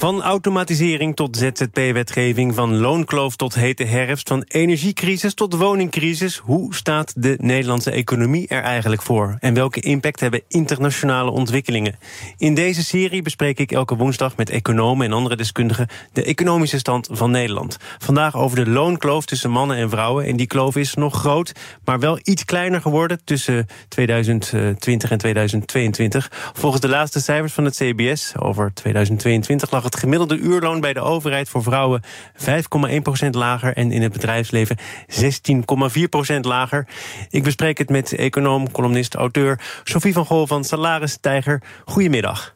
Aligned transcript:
Van 0.00 0.22
automatisering 0.22 1.16
tot 1.16 1.36
ZZP-wetgeving, 1.36 2.54
van 2.54 2.76
loonkloof 2.76 3.36
tot 3.36 3.54
hete 3.54 3.84
herfst, 3.84 4.28
van 4.28 4.44
energiecrisis 4.48 5.34
tot 5.34 5.54
woningcrisis. 5.54 6.36
Hoe 6.36 6.74
staat 6.74 7.12
de 7.16 7.36
Nederlandse 7.40 7.90
economie 7.90 8.48
er 8.48 8.62
eigenlijk 8.62 9.02
voor? 9.02 9.36
En 9.40 9.54
welke 9.54 9.80
impact 9.80 10.20
hebben 10.20 10.42
internationale 10.48 11.30
ontwikkelingen? 11.30 11.98
In 12.36 12.54
deze 12.54 12.84
serie 12.84 13.22
bespreek 13.22 13.58
ik 13.58 13.72
elke 13.72 13.96
woensdag 13.96 14.36
met 14.36 14.50
economen 14.50 15.06
en 15.06 15.12
andere 15.12 15.36
deskundigen 15.36 15.88
de 16.12 16.24
economische 16.24 16.78
stand 16.78 17.08
van 17.10 17.30
Nederland. 17.30 17.76
Vandaag 17.98 18.36
over 18.36 18.64
de 18.64 18.70
loonkloof 18.70 19.24
tussen 19.24 19.50
mannen 19.50 19.76
en 19.76 19.90
vrouwen. 19.90 20.24
En 20.26 20.36
die 20.36 20.46
kloof 20.46 20.76
is 20.76 20.94
nog 20.94 21.14
groot, 21.14 21.52
maar 21.84 21.98
wel 21.98 22.18
iets 22.22 22.44
kleiner 22.44 22.80
geworden 22.80 23.20
tussen 23.24 23.66
2020 23.88 25.10
en 25.10 25.18
2022. 25.18 26.30
Volgens 26.52 26.82
de 26.82 26.88
laatste 26.88 27.20
cijfers 27.20 27.52
van 27.52 27.64
het 27.64 27.74
CBS 27.74 28.32
over 28.38 28.74
2022 28.74 29.70
lag 29.70 29.82
het 29.82 29.88
het 29.90 30.00
gemiddelde 30.00 30.38
uurloon 30.38 30.80
bij 30.80 30.92
de 30.92 31.00
overheid 31.00 31.48
voor 31.48 31.62
vrouwen 31.62 32.02
5,1% 32.36 33.30
lager 33.30 33.76
en 33.76 33.92
in 33.92 34.02
het 34.02 34.12
bedrijfsleven 34.12 34.78
16,4% 34.78 36.40
lager. 36.40 36.86
Ik 37.30 37.42
bespreek 37.42 37.78
het 37.78 37.90
met 37.90 38.12
econoom, 38.12 38.70
columnist, 38.70 39.14
auteur 39.14 39.60
Sophie 39.84 40.12
van 40.12 40.26
Gol 40.26 40.46
van 40.46 40.64
Salaris 40.64 41.18
Tijger. 41.20 41.62
Goedemiddag. 41.84 42.54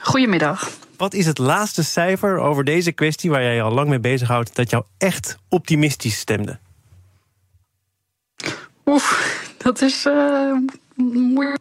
Goedemiddag. 0.00 0.70
Wat 0.96 1.14
is 1.14 1.26
het 1.26 1.38
laatste 1.38 1.84
cijfer 1.84 2.38
over 2.38 2.64
deze 2.64 2.92
kwestie 2.92 3.30
waar 3.30 3.42
jij 3.42 3.54
je 3.54 3.62
al 3.62 3.72
lang 3.72 3.88
mee 3.88 4.00
bezighoudt 4.00 4.56
dat 4.56 4.70
jou 4.70 4.84
echt 4.98 5.36
optimistisch 5.48 6.18
stemde? 6.18 6.58
Oef, 8.86 9.36
dat 9.58 9.80
is 9.80 10.06
uh, 10.06 10.56
moeilijk 10.94 11.60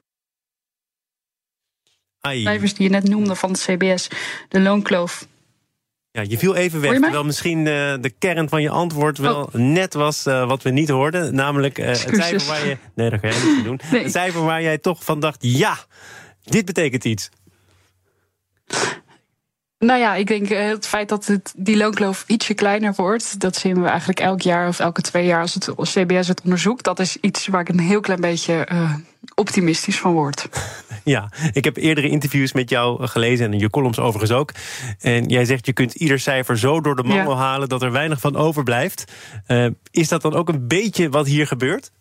Ai. 2.22 2.42
cijfers 2.44 2.74
die 2.74 2.84
je 2.84 2.92
net 2.92 3.10
noemde 3.10 3.36
van 3.36 3.52
het 3.52 3.62
CBS, 3.62 4.08
de 4.48 4.60
loonkloof. 4.60 5.28
Ja, 6.12 6.22
je 6.28 6.38
viel 6.38 6.56
even 6.56 6.82
weg, 6.82 7.00
terwijl 7.00 7.24
misschien 7.24 7.58
uh, 7.58 7.66
de 8.02 8.14
kern 8.20 8.50
van 8.50 8.62
je 8.62 8.70
antwoord 8.70 9.18
wel 9.18 9.44
oh. 9.44 9.54
net 9.54 9.94
was 9.94 10.28
uh, 10.28 10.48
wat 10.48 10.62
we 10.62 10.70
niet 10.70 10.90
hoorden. 10.90 11.36
Namelijk 11.36 11.78
uh, 11.80 11.86
het 11.86 11.98
cijfer 11.98 12.48
waar 12.48 12.68
je... 12.68 12.78
Nee, 12.96 13.10
dat 13.10 13.20
ga 13.20 13.28
je 13.28 13.54
niet 13.56 13.64
doen. 13.64 13.80
Nee. 13.92 14.04
Het 14.04 14.12
cijfer 14.12 14.44
waar 14.44 14.62
jij 14.62 14.78
toch 14.78 15.04
van 15.04 15.20
dacht, 15.20 15.38
ja, 15.40 15.78
dit 16.44 16.66
betekent 16.66 17.06
iets. 17.06 17.30
Nou 19.80 20.00
ja, 20.00 20.16
ik 20.16 20.28
denk 20.28 20.48
het 20.50 20.88
feit 20.88 21.10
dat 21.10 21.26
het, 21.26 21.54
die 21.58 21.78
loonkloof 21.78 22.24
ietsje 22.28 22.54
kleiner 22.54 22.94
wordt, 22.96 23.40
dat 23.40 23.56
zien 23.56 23.82
we 23.82 23.88
eigenlijk 23.88 24.20
elk 24.20 24.42
jaar 24.42 24.68
of 24.68 24.80
elke 24.80 25.02
twee 25.02 25.26
jaar 25.26 25.42
als 25.42 25.54
het 25.54 25.70
CBS 25.82 26.28
het 26.28 26.42
onderzoekt. 26.42 26.84
Dat 26.84 27.00
is 27.00 27.18
iets 27.22 27.48
waar 27.48 27.62
ik 27.62 27.70
een 27.70 27.80
heel 27.80 28.02
klein 28.02 28.22
beetje 28.22 28.68
optimistisch 29.36 30.00
van 30.00 30.14
word. 30.14 30.48
Ja, 31.04 31.32
ik 31.54 31.64
heb 31.64 31.78
eerdere 31.78 32.10
interviews 32.10 32.54
met 32.54 32.70
jou 32.70 33.08
gelezen 33.08 33.52
en 33.52 33.60
je 33.60 33.70
columns 33.70 34.00
overigens 34.00 34.32
ook. 34.32 34.52
En 35.00 35.26
jij 35.26 35.46
zegt 35.46 35.66
je 35.66 35.74
kunt 35.74 35.94
ieder 35.94 36.20
cijfer 36.20 36.58
zo 36.58 36.82
door 36.82 36.96
de 36.96 37.04
mangel 37.04 37.32
ja. 37.32 37.38
halen 37.38 37.70
dat 37.70 37.82
er 37.82 37.92
weinig 37.92 38.20
van 38.20 38.36
overblijft. 38.36 39.12
Uh, 39.48 39.68
is 39.92 40.08
dat 40.08 40.22
dan 40.22 40.34
ook 40.34 40.50
een 40.50 40.68
beetje 40.68 41.10
wat 41.10 41.28
hier 41.28 41.48
gebeurt? 41.48 41.92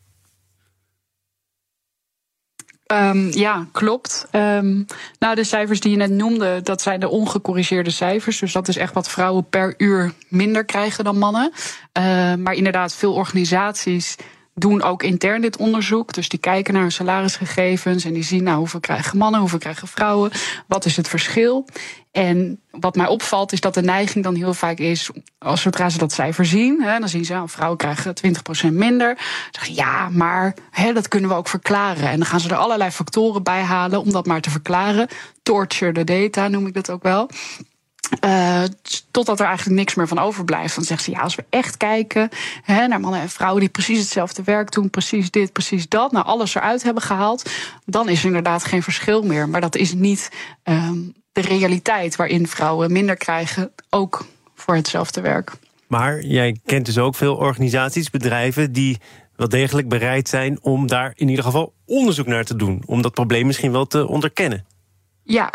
Um, 2.92 3.32
ja, 3.32 3.66
klopt. 3.72 4.28
Um, 4.32 4.86
nou, 5.18 5.34
de 5.34 5.44
cijfers 5.44 5.80
die 5.80 5.90
je 5.90 5.96
net 5.96 6.10
noemde, 6.10 6.60
dat 6.62 6.82
zijn 6.82 7.00
de 7.00 7.08
ongecorrigeerde 7.08 7.90
cijfers. 7.90 8.38
Dus 8.38 8.52
dat 8.52 8.68
is 8.68 8.76
echt 8.76 8.94
wat 8.94 9.10
vrouwen 9.10 9.48
per 9.48 9.74
uur 9.76 10.12
minder 10.28 10.64
krijgen 10.64 11.04
dan 11.04 11.18
mannen. 11.18 11.52
Uh, 11.52 12.04
maar 12.34 12.54
inderdaad, 12.54 12.94
veel 12.94 13.14
organisaties 13.14 14.16
doen 14.60 14.82
ook 14.82 15.02
intern 15.02 15.40
dit 15.40 15.56
onderzoek. 15.56 16.14
Dus 16.14 16.28
die 16.28 16.38
kijken 16.38 16.72
naar 16.72 16.82
hun 16.82 16.92
salarisgegevens 16.92 18.04
en 18.04 18.12
die 18.12 18.22
zien 18.22 18.42
nou 18.42 18.58
hoeveel 18.58 18.80
krijgen 18.80 19.18
mannen, 19.18 19.40
hoeveel 19.40 19.58
krijgen 19.58 19.88
vrouwen, 19.88 20.30
wat 20.66 20.84
is 20.84 20.96
het 20.96 21.08
verschil. 21.08 21.66
En 22.12 22.60
wat 22.70 22.96
mij 22.96 23.06
opvalt 23.06 23.52
is 23.52 23.60
dat 23.60 23.74
de 23.74 23.82
neiging 23.82 24.24
dan 24.24 24.34
heel 24.34 24.54
vaak 24.54 24.78
is, 24.78 25.10
als 25.38 25.62
zodra 25.62 25.88
ze 25.88 25.98
dat 25.98 26.12
cijfer 26.12 26.46
zien, 26.46 26.82
hè, 26.82 26.98
dan 26.98 27.08
zien 27.08 27.24
ze, 27.24 27.32
nou, 27.32 27.48
vrouwen 27.48 27.78
krijgen 27.78 28.14
20% 28.68 28.72
minder. 28.72 29.18
Zeggen 29.50 29.74
ja, 29.74 30.08
maar 30.08 30.54
hè, 30.70 30.92
dat 30.92 31.08
kunnen 31.08 31.30
we 31.30 31.36
ook 31.36 31.48
verklaren. 31.48 32.08
En 32.08 32.16
dan 32.16 32.26
gaan 32.26 32.40
ze 32.40 32.48
er 32.48 32.56
allerlei 32.56 32.90
factoren 32.90 33.42
bij 33.42 33.62
halen 33.62 34.00
om 34.00 34.10
dat 34.10 34.26
maar 34.26 34.40
te 34.40 34.50
verklaren. 34.50 35.08
Torture 35.42 35.92
the 35.92 36.04
data 36.04 36.48
noem 36.48 36.66
ik 36.66 36.74
dat 36.74 36.90
ook 36.90 37.02
wel. 37.02 37.30
Uh, 38.24 38.62
totdat 39.10 39.40
er 39.40 39.46
eigenlijk 39.46 39.78
niks 39.78 39.94
meer 39.94 40.08
van 40.08 40.18
overblijft. 40.18 40.74
Dan 40.74 40.84
zegt 40.84 41.02
ze, 41.02 41.10
ja, 41.10 41.20
als 41.20 41.34
we 41.34 41.44
echt 41.50 41.76
kijken 41.76 42.28
hè, 42.62 42.86
naar 42.86 43.00
mannen 43.00 43.20
en 43.20 43.28
vrouwen 43.28 43.60
die 43.60 43.68
precies 43.68 43.98
hetzelfde 43.98 44.42
werk 44.44 44.72
doen, 44.72 44.90
precies 44.90 45.30
dit, 45.30 45.52
precies 45.52 45.88
dat, 45.88 46.12
nou 46.12 46.26
alles 46.26 46.54
eruit 46.54 46.82
hebben 46.82 47.02
gehaald, 47.02 47.50
dan 47.84 48.08
is 48.08 48.20
er 48.20 48.26
inderdaad 48.26 48.64
geen 48.64 48.82
verschil 48.82 49.22
meer. 49.22 49.48
Maar 49.48 49.60
dat 49.60 49.76
is 49.76 49.94
niet 49.94 50.30
um, 50.64 51.12
de 51.32 51.40
realiteit 51.40 52.16
waarin 52.16 52.46
vrouwen 52.46 52.92
minder 52.92 53.16
krijgen, 53.16 53.72
ook 53.90 54.26
voor 54.54 54.74
hetzelfde 54.74 55.20
werk. 55.20 55.52
Maar 55.86 56.20
jij 56.22 56.58
kent 56.64 56.86
dus 56.86 56.98
ook 56.98 57.14
veel 57.14 57.34
organisaties, 57.34 58.10
bedrijven 58.10 58.72
die 58.72 58.98
wel 59.36 59.48
degelijk 59.48 59.88
bereid 59.88 60.28
zijn 60.28 60.62
om 60.62 60.86
daar 60.86 61.12
in 61.14 61.28
ieder 61.28 61.44
geval 61.44 61.72
onderzoek 61.86 62.26
naar 62.26 62.44
te 62.44 62.56
doen, 62.56 62.82
om 62.86 63.02
dat 63.02 63.14
probleem 63.14 63.46
misschien 63.46 63.72
wel 63.72 63.86
te 63.86 64.06
onderkennen. 64.06 64.64
Ja. 65.22 65.52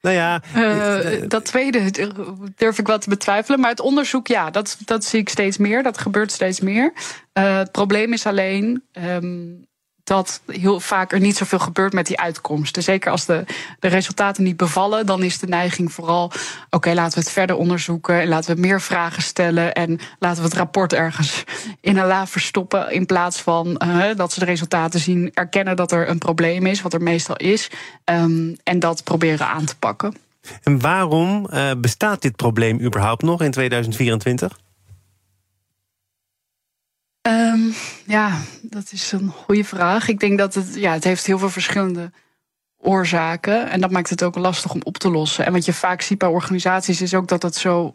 Nou 0.00 0.16
ja. 0.16 0.42
Uh, 0.56 1.28
dat 1.28 1.44
tweede 1.44 1.90
durf 2.56 2.78
ik 2.78 2.86
wel 2.86 2.98
te 2.98 3.08
betwijfelen. 3.08 3.60
Maar 3.60 3.70
het 3.70 3.80
onderzoek, 3.80 4.26
ja, 4.26 4.50
dat, 4.50 4.78
dat 4.84 5.04
zie 5.04 5.20
ik 5.20 5.28
steeds 5.28 5.58
meer. 5.58 5.82
Dat 5.82 5.98
gebeurt 5.98 6.32
steeds 6.32 6.60
meer. 6.60 6.92
Uh, 7.38 7.56
het 7.56 7.72
probleem 7.72 8.12
is 8.12 8.26
alleen. 8.26 8.84
Um, 8.92 9.68
dat 10.10 10.40
heel 10.46 10.80
vaak 10.80 11.12
er 11.12 11.20
niet 11.20 11.36
zoveel 11.36 11.58
gebeurt 11.58 11.92
met 11.92 12.06
die 12.06 12.20
uitkomsten. 12.20 12.82
Zeker 12.82 13.10
als 13.10 13.26
de, 13.26 13.44
de 13.78 13.88
resultaten 13.88 14.42
niet 14.42 14.56
bevallen, 14.56 15.06
dan 15.06 15.22
is 15.22 15.38
de 15.38 15.46
neiging 15.46 15.92
vooral: 15.92 16.32
oké, 16.70 16.92
laten 16.92 17.18
we 17.18 17.24
het 17.24 17.30
verder 17.32 17.56
onderzoeken 17.56 18.20
en 18.20 18.28
laten 18.28 18.54
we 18.54 18.60
meer 18.60 18.80
vragen 18.80 19.22
stellen 19.22 19.72
en 19.74 19.98
laten 20.18 20.42
we 20.42 20.48
het 20.48 20.58
rapport 20.58 20.92
ergens 20.92 21.44
in 21.80 21.96
een 21.96 22.06
la 22.06 22.26
verstoppen. 22.26 22.92
In 22.92 23.06
plaats 23.06 23.40
van 23.40 23.82
uh, 23.84 24.04
dat 24.16 24.32
ze 24.32 24.38
de 24.38 24.44
resultaten 24.44 25.00
zien, 25.00 25.30
erkennen 25.34 25.76
dat 25.76 25.92
er 25.92 26.08
een 26.08 26.18
probleem 26.18 26.66
is, 26.66 26.82
wat 26.82 26.92
er 26.92 27.02
meestal 27.02 27.36
is, 27.36 27.70
um, 28.04 28.56
en 28.64 28.78
dat 28.78 29.04
proberen 29.04 29.46
aan 29.46 29.64
te 29.64 29.76
pakken. 29.78 30.14
En 30.62 30.80
waarom 30.80 31.46
uh, 31.50 31.70
bestaat 31.76 32.22
dit 32.22 32.36
probleem 32.36 32.80
überhaupt 32.80 33.22
nog 33.22 33.42
in 33.42 33.50
2024? 33.50 34.58
Um, 37.28 37.74
ja, 38.06 38.38
dat 38.62 38.92
is 38.92 39.12
een 39.12 39.30
goede 39.30 39.64
vraag. 39.64 40.08
Ik 40.08 40.20
denk 40.20 40.38
dat 40.38 40.54
het, 40.54 40.74
ja, 40.74 40.92
het 40.92 41.04
heeft 41.04 41.26
heel 41.26 41.38
veel 41.38 41.50
verschillende 41.50 42.12
oorzaken. 42.76 43.70
En 43.70 43.80
dat 43.80 43.90
maakt 43.90 44.10
het 44.10 44.22
ook 44.22 44.36
lastig 44.36 44.72
om 44.72 44.80
op 44.82 44.98
te 44.98 45.10
lossen. 45.10 45.46
En 45.46 45.52
wat 45.52 45.64
je 45.64 45.72
vaak 45.72 46.02
ziet 46.02 46.18
bij 46.18 46.28
organisaties 46.28 47.00
is 47.00 47.14
ook 47.14 47.28
dat 47.28 47.42
het 47.42 47.54
zo 47.54 47.94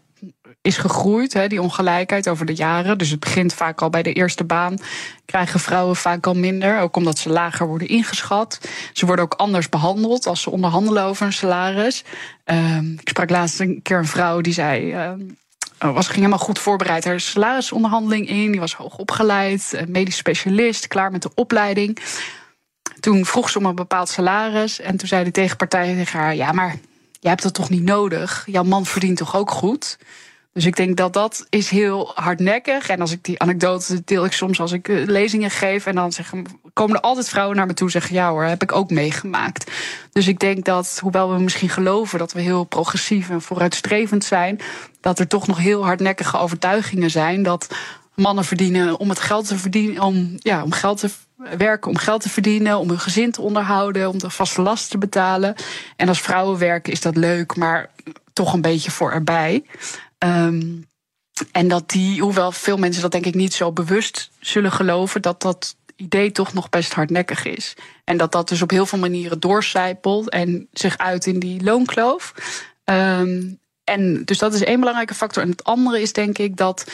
is 0.61 0.77
gegroeid, 0.77 1.33
hè, 1.33 1.47
die 1.47 1.61
ongelijkheid 1.61 2.29
over 2.29 2.45
de 2.45 2.55
jaren. 2.55 2.97
Dus 2.97 3.09
het 3.09 3.19
begint 3.19 3.53
vaak 3.53 3.81
al 3.81 3.89
bij 3.89 4.03
de 4.03 4.13
eerste 4.13 4.43
baan. 4.43 4.77
Krijgen 5.25 5.59
vrouwen 5.59 5.95
vaak 5.95 6.27
al 6.27 6.33
minder, 6.33 6.79
ook 6.79 6.95
omdat 6.95 7.17
ze 7.17 7.29
lager 7.29 7.67
worden 7.67 7.87
ingeschat. 7.87 8.59
Ze 8.93 9.05
worden 9.05 9.25
ook 9.25 9.33
anders 9.33 9.69
behandeld 9.69 10.27
als 10.27 10.41
ze 10.41 10.49
onderhandelen 10.49 11.03
over 11.03 11.25
een 11.25 11.33
salaris. 11.33 12.03
Um, 12.45 12.97
ik 13.01 13.09
sprak 13.09 13.29
laatst 13.29 13.59
een 13.59 13.81
keer 13.81 13.97
een 13.97 14.07
vrouw 14.07 14.41
die 14.41 14.53
zei. 14.53 14.93
Um, 14.93 15.37
was, 15.77 16.05
ging 16.05 16.15
helemaal 16.15 16.39
goed 16.39 16.59
voorbereid 16.59 17.05
haar 17.05 17.19
salarisonderhandeling 17.19 18.27
in. 18.27 18.51
Die 18.51 18.59
was 18.59 18.73
hoog 18.73 18.97
opgeleid, 18.97 19.83
medisch 19.87 20.17
specialist, 20.17 20.87
klaar 20.87 21.11
met 21.11 21.21
de 21.21 21.31
opleiding. 21.35 21.99
Toen 22.99 23.25
vroeg 23.25 23.49
ze 23.49 23.57
om 23.57 23.65
een 23.65 23.75
bepaald 23.75 24.09
salaris. 24.09 24.79
En 24.79 24.97
toen 24.97 25.07
zei 25.07 25.23
de 25.23 25.31
tegenpartij 25.31 25.95
tegen 25.95 26.19
haar: 26.19 26.35
Ja, 26.35 26.51
maar 26.51 26.75
jij 27.19 27.31
hebt 27.31 27.43
dat 27.43 27.53
toch 27.53 27.69
niet 27.69 27.83
nodig? 27.83 28.43
Jouw 28.45 28.63
man 28.63 28.85
verdient 28.85 29.17
toch 29.17 29.35
ook 29.35 29.51
goed? 29.51 29.97
Dus 30.55 30.65
ik 30.65 30.75
denk 30.75 30.97
dat 30.97 31.13
dat 31.13 31.45
is 31.49 31.69
heel 31.69 32.11
hardnekkig. 32.15 32.89
En 32.89 33.01
als 33.01 33.11
ik 33.11 33.23
die 33.23 33.39
anekdote 33.39 34.01
deel 34.05 34.25
ik 34.25 34.31
soms 34.31 34.59
als 34.59 34.71
ik 34.71 34.87
lezingen 34.87 35.51
geef. 35.51 35.85
En 35.85 35.95
dan 35.95 36.11
zeggen, 36.11 36.45
komen 36.73 36.95
er 36.95 37.01
altijd 37.01 37.29
vrouwen 37.29 37.55
naar 37.55 37.65
me 37.65 37.73
toe 37.73 37.85
en 37.85 37.91
zeggen: 37.91 38.15
Ja 38.15 38.29
hoor, 38.29 38.43
heb 38.43 38.61
ik 38.61 38.71
ook 38.71 38.89
meegemaakt. 38.89 39.71
Dus 40.11 40.27
ik 40.27 40.39
denk 40.39 40.65
dat, 40.65 40.99
hoewel 41.01 41.33
we 41.33 41.39
misschien 41.39 41.69
geloven 41.69 42.19
dat 42.19 42.33
we 42.33 42.41
heel 42.41 42.63
progressief 42.63 43.29
en 43.29 43.41
vooruitstrevend 43.41 44.23
zijn, 44.23 44.59
dat 45.01 45.19
er 45.19 45.27
toch 45.27 45.47
nog 45.47 45.57
heel 45.57 45.85
hardnekkige 45.85 46.37
overtuigingen 46.37 47.09
zijn 47.09 47.43
dat 47.43 47.67
mannen 48.13 48.45
verdienen 48.45 48.99
om 48.99 49.09
het 49.09 49.19
geld 49.19 49.47
te 49.47 49.57
verdienen, 49.57 50.01
om, 50.01 50.33
ja, 50.37 50.63
om 50.63 50.71
geld 50.71 50.99
te 50.99 51.09
werken 51.57 51.89
om 51.89 51.97
geld 51.97 52.21
te 52.21 52.29
verdienen, 52.29 52.77
om 52.77 52.89
hun 52.89 52.99
gezin 52.99 53.31
te 53.31 53.41
onderhouden, 53.41 54.09
om 54.09 54.17
de 54.17 54.29
vaste 54.29 54.61
lasten 54.61 54.89
te 54.89 54.97
betalen. 54.97 55.55
En 55.95 56.07
als 56.07 56.21
vrouwen 56.21 56.57
werken 56.57 56.91
is 56.91 57.01
dat 57.01 57.15
leuk, 57.15 57.55
maar 57.55 57.89
toch 58.33 58.53
een 58.53 58.61
beetje 58.61 58.91
voor 58.91 59.11
erbij. 59.11 59.63
Um, 60.25 60.87
en 61.51 61.67
dat 61.67 61.89
die, 61.89 62.21
hoewel 62.21 62.51
veel 62.51 62.77
mensen 62.77 63.01
dat 63.01 63.11
denk 63.11 63.25
ik 63.25 63.35
niet 63.35 63.53
zo 63.53 63.71
bewust 63.71 64.31
zullen 64.39 64.71
geloven, 64.71 65.21
dat 65.21 65.41
dat 65.41 65.75
idee 65.95 66.31
toch 66.31 66.53
nog 66.53 66.69
best 66.69 66.93
hardnekkig 66.93 67.45
is. 67.45 67.73
En 68.03 68.17
dat 68.17 68.31
dat 68.31 68.49
dus 68.49 68.61
op 68.61 68.69
heel 68.69 68.85
veel 68.85 68.99
manieren 68.99 69.39
doorcijpelt 69.39 70.29
en 70.29 70.67
zich 70.71 70.97
uit 70.97 71.25
in 71.25 71.39
die 71.39 71.63
loonkloof. 71.63 72.33
Um, 72.85 73.59
en 73.83 74.25
dus 74.25 74.37
dat 74.37 74.53
is 74.53 74.63
één 74.63 74.79
belangrijke 74.79 75.13
factor. 75.13 75.43
En 75.43 75.49
het 75.49 75.63
andere 75.63 76.01
is 76.01 76.13
denk 76.13 76.37
ik 76.37 76.57
dat 76.57 76.91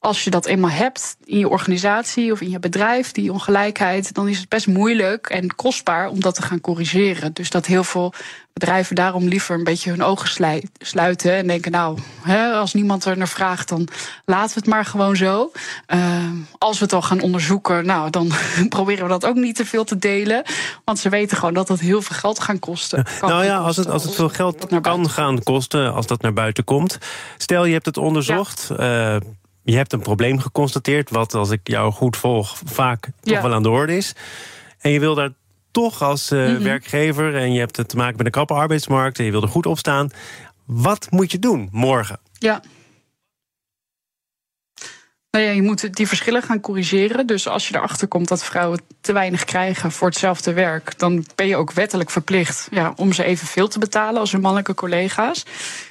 als 0.00 0.24
je 0.24 0.30
dat 0.30 0.46
eenmaal 0.46 0.70
hebt 0.70 1.16
in 1.24 1.38
je 1.38 1.48
organisatie 1.48 2.32
of 2.32 2.40
in 2.40 2.50
je 2.50 2.58
bedrijf, 2.58 3.12
die 3.12 3.32
ongelijkheid, 3.32 4.14
dan 4.14 4.28
is 4.28 4.38
het 4.38 4.48
best 4.48 4.66
moeilijk 4.66 5.26
en 5.26 5.54
kostbaar 5.54 6.08
om 6.08 6.20
dat 6.20 6.34
te 6.34 6.42
gaan 6.42 6.60
corrigeren. 6.60 7.32
Dus 7.32 7.50
dat 7.50 7.66
heel 7.66 7.84
veel 7.84 8.12
bedrijven 8.52 8.94
daarom 8.94 9.28
liever 9.28 9.54
een 9.54 9.64
beetje 9.64 9.90
hun 9.90 10.02
ogen 10.02 10.56
sluiten 10.78 11.32
en 11.32 11.46
denken, 11.46 11.72
nou, 11.72 11.98
hè, 12.22 12.52
als 12.52 12.74
niemand 12.74 13.04
er 13.04 13.16
naar 13.16 13.28
vraagt, 13.28 13.68
dan 13.68 13.88
laten 14.24 14.54
we 14.54 14.60
het 14.60 14.68
maar 14.68 14.84
gewoon 14.84 15.16
zo. 15.16 15.50
Uh, 15.94 16.30
als 16.58 16.78
we 16.78 16.84
het 16.84 16.92
al 16.92 17.02
gaan 17.02 17.20
onderzoeken, 17.20 17.86
nou, 17.86 18.10
dan 18.10 18.32
proberen 18.68 19.02
we 19.02 19.10
dat 19.10 19.26
ook 19.26 19.36
niet 19.36 19.56
te 19.56 19.66
veel 19.66 19.84
te 19.84 19.98
delen, 19.98 20.42
want 20.84 20.98
ze 20.98 21.08
weten 21.08 21.36
gewoon 21.36 21.54
dat 21.54 21.66
dat 21.66 21.80
heel 21.80 22.02
veel 22.02 22.16
geld 22.16 22.40
gaat 22.40 22.58
kosten. 22.58 23.06
nou 23.20 23.44
ja, 23.44 23.56
als 23.56 23.76
het, 23.76 23.86
als 23.86 24.04
het 24.04 24.14
veel 24.14 24.28
geld 24.28 24.80
kan 24.80 25.10
gaan 25.10 25.42
kosten, 25.42 25.94
als 25.94 26.06
dat 26.06 26.22
naar 26.22 26.32
buiten 26.32 26.64
komt. 26.64 26.98
Stel, 27.36 27.64
je 27.64 27.72
hebt 27.72 27.86
het 27.86 27.96
onderzocht. 27.96 28.70
Ja. 28.76 29.14
Uh, 29.14 29.20
je 29.62 29.76
hebt 29.76 29.92
een 29.92 30.00
probleem 30.00 30.38
geconstateerd, 30.38 31.10
wat 31.10 31.34
als 31.34 31.50
ik 31.50 31.60
jou 31.62 31.92
goed 31.92 32.16
volg, 32.16 32.60
vaak 32.64 33.08
toch 33.20 33.40
wel 33.40 33.54
aan 33.54 33.62
de 33.62 33.70
orde 33.70 33.96
is. 33.96 34.14
En 34.78 34.90
je 34.90 35.00
wil 35.00 35.14
daar 35.14 35.32
toch 35.70 36.02
als 36.02 36.32
uh, 36.32 36.56
werkgever, 36.56 37.36
en 37.36 37.52
je 37.52 37.58
hebt 37.58 37.76
het 37.76 37.88
te 37.88 37.96
maken 37.96 38.16
met 38.16 38.26
een 38.26 38.32
krappe 38.32 38.54
arbeidsmarkt, 38.54 39.18
en 39.18 39.24
je 39.24 39.30
wil 39.30 39.42
er 39.42 39.48
goed 39.48 39.66
op 39.66 39.78
staan. 39.78 40.10
Wat 40.64 41.06
moet 41.10 41.30
je 41.30 41.38
doen 41.38 41.68
morgen? 41.72 42.20
Ja. 42.38 42.62
Nou 45.30 45.44
ja, 45.44 45.50
je 45.50 45.62
moet 45.62 45.96
die 45.96 46.08
verschillen 46.08 46.42
gaan 46.42 46.60
corrigeren. 46.60 47.26
Dus 47.26 47.48
als 47.48 47.68
je 47.68 47.76
erachter 47.76 48.08
komt 48.08 48.28
dat 48.28 48.44
vrouwen 48.44 48.80
te 49.00 49.12
weinig 49.12 49.44
krijgen 49.44 49.92
voor 49.92 50.08
hetzelfde 50.08 50.52
werk, 50.52 50.98
dan 50.98 51.24
ben 51.34 51.46
je 51.46 51.56
ook 51.56 51.72
wettelijk 51.72 52.10
verplicht 52.10 52.68
ja, 52.70 52.92
om 52.96 53.12
ze 53.12 53.24
evenveel 53.24 53.68
te 53.68 53.78
betalen 53.78 54.20
als 54.20 54.32
hun 54.32 54.40
mannelijke 54.40 54.74
collega's. 54.74 55.44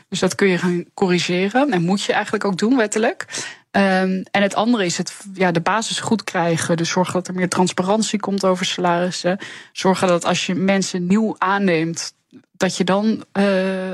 Dus 0.10 0.20
dat 0.20 0.36
kun 0.36 0.48
je 0.48 0.58
gaan 0.58 0.86
corrigeren 0.94 1.72
en 1.72 1.82
moet 1.82 2.04
je 2.04 2.14
eigenlijk 2.14 2.46
ook 2.46 2.58
doen 2.58 2.78
wettelijk. 2.78 3.26
Um, 3.72 4.24
en 4.32 4.42
het 4.42 4.56
andere 4.56 4.86
is 4.86 4.98
het, 4.98 5.18
ja, 5.34 5.52
de 5.52 5.62
basis 5.62 6.00
goed 6.00 6.24
krijgen. 6.24 6.78
Dus 6.78 6.90
zorgen 6.90 7.14
dat 7.14 7.28
er 7.28 7.34
meer 7.34 7.50
transparantie 7.50 8.20
komt 8.20 8.46
over 8.46 8.66
salarissen. 8.66 9.40
Zorgen 9.72 10.08
dat 10.08 10.26
als 10.26 10.46
je 10.46 10.56
mensen 10.56 11.08
nieuw 11.08 11.36
aanneemt, 11.38 12.14
dat 12.52 12.78
je 12.78 12.84
dan 12.84 13.24
uh, 13.34 13.46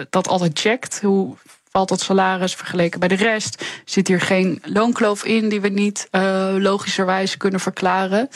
dat 0.09 0.27
altijd 0.27 0.59
checkt. 0.59 1.01
Hoe 1.01 1.35
valt 1.69 1.89
dat 1.89 2.01
salaris 2.01 2.55
vergeleken 2.55 2.99
bij 2.99 3.07
de 3.07 3.15
rest? 3.15 3.65
Zit 3.85 4.07
hier 4.07 4.21
geen 4.21 4.61
loonkloof 4.63 5.25
in 5.25 5.49
die 5.49 5.61
we 5.61 5.69
niet 5.69 6.07
uh, 6.11 6.55
logischerwijs 6.57 7.37
kunnen 7.37 7.59
verklaren? 7.59 8.29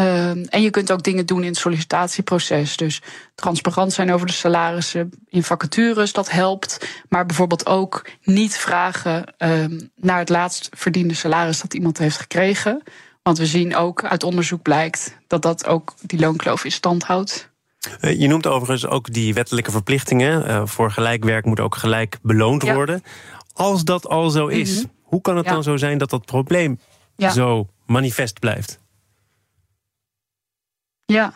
Uh, 0.00 0.30
en 0.30 0.62
je 0.62 0.70
kunt 0.70 0.92
ook 0.92 1.02
dingen 1.02 1.26
doen 1.26 1.42
in 1.42 1.48
het 1.48 1.56
sollicitatieproces. 1.56 2.76
Dus 2.76 3.02
transparant 3.34 3.92
zijn 3.92 4.12
over 4.12 4.26
de 4.26 4.32
salarissen 4.32 5.10
in 5.28 5.42
vacatures, 5.42 6.12
dat 6.12 6.30
helpt. 6.30 6.88
Maar 7.08 7.26
bijvoorbeeld 7.26 7.66
ook 7.66 8.06
niet 8.22 8.56
vragen 8.56 9.34
uh, 9.38 9.64
naar 9.96 10.18
het 10.18 10.28
laatst 10.28 10.68
verdiende 10.76 11.14
salaris 11.14 11.60
dat 11.60 11.74
iemand 11.74 11.98
heeft 11.98 12.16
gekregen. 12.16 12.82
Want 13.22 13.38
we 13.38 13.46
zien 13.46 13.76
ook 13.76 14.04
uit 14.04 14.24
onderzoek 14.24 14.62
blijkt 14.62 15.16
dat 15.26 15.42
dat 15.42 15.66
ook 15.66 15.94
die 16.02 16.20
loonkloof 16.20 16.64
in 16.64 16.72
stand 16.72 17.02
houdt. 17.02 17.50
Eh, 18.00 18.20
je 18.20 18.28
noemt 18.28 18.46
overigens 18.46 18.86
ook 18.86 19.12
die 19.12 19.34
wettelijke 19.34 19.70
verplichtingen. 19.70 20.46
Uh, 20.46 20.66
voor 20.66 20.90
gelijk 20.90 21.24
werk 21.24 21.44
moet 21.44 21.60
ook 21.60 21.74
gelijk 21.74 22.18
beloond 22.22 22.62
ja. 22.62 22.74
worden. 22.74 23.02
Als 23.52 23.84
dat 23.84 24.06
al 24.06 24.30
zo 24.30 24.46
is, 24.46 24.70
mm 24.70 24.76
-hmm. 24.76 24.90
hoe 25.02 25.20
kan 25.20 25.36
het 25.36 25.46
ja. 25.46 25.52
dan 25.52 25.62
zo 25.62 25.76
zijn 25.76 25.98
dat 25.98 26.10
dat 26.10 26.24
probleem 26.24 26.78
ja. 27.16 27.30
zo 27.30 27.68
manifest 27.86 28.38
blijft? 28.38 28.80
Ja. 31.10 31.32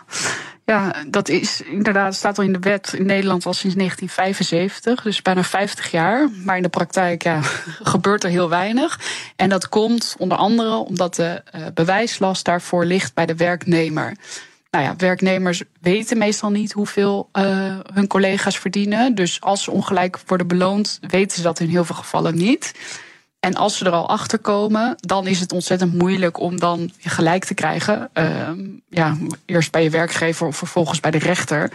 Ja, 0.66 0.94
dat 1.06 1.28
is 1.28 1.60
inderdaad, 1.60 2.14
staat 2.14 2.38
al 2.38 2.44
in 2.44 2.52
de 2.52 2.58
wet 2.58 2.92
in 2.92 3.06
Nederland 3.06 3.46
al 3.46 3.52
sinds 3.52 3.76
1975, 3.76 5.02
dus 5.02 5.22
bijna 5.22 5.44
50 5.44 5.90
jaar. 5.90 6.28
Maar 6.44 6.56
in 6.56 6.62
de 6.62 6.68
praktijk 6.68 7.22
ja, 7.22 7.40
gebeurt 7.92 8.24
er 8.24 8.30
heel 8.30 8.48
weinig. 8.48 9.00
En 9.36 9.48
dat 9.48 9.68
komt 9.68 10.14
onder 10.18 10.38
andere 10.38 10.74
omdat 10.74 11.14
de 11.14 11.42
uh, 11.56 11.66
bewijslast 11.74 12.44
daarvoor 12.44 12.84
ligt 12.84 13.14
bij 13.14 13.26
de 13.26 13.36
werknemer. 13.36 14.16
Nou 14.70 14.84
ja, 14.84 14.94
werknemers 14.96 15.62
weten 15.80 16.18
meestal 16.18 16.50
niet 16.50 16.72
hoeveel 16.72 17.28
uh, 17.32 17.78
hun 17.92 18.06
collega's 18.06 18.58
verdienen. 18.58 19.14
Dus 19.14 19.40
als 19.40 19.62
ze 19.62 19.70
ongelijk 19.70 20.18
worden 20.26 20.46
beloond, 20.46 20.98
weten 21.00 21.36
ze 21.36 21.42
dat 21.42 21.60
in 21.60 21.68
heel 21.68 21.84
veel 21.84 21.96
gevallen 21.96 22.34
niet. 22.34 22.72
En 23.44 23.54
als 23.54 23.78
ze 23.78 23.84
er 23.84 23.92
al 23.92 24.08
achter 24.08 24.38
komen, 24.38 24.96
dan 25.00 25.26
is 25.26 25.40
het 25.40 25.52
ontzettend 25.52 25.94
moeilijk 25.94 26.40
om 26.40 26.58
dan 26.58 26.90
gelijk 26.98 27.44
te 27.44 27.54
krijgen. 27.54 28.10
Uh, 28.14 28.50
ja, 28.88 29.16
eerst 29.46 29.70
bij 29.70 29.82
je 29.82 29.90
werkgever 29.90 30.46
of 30.46 30.56
vervolgens 30.56 31.00
bij 31.00 31.10
de 31.10 31.18
rechter 31.18 31.70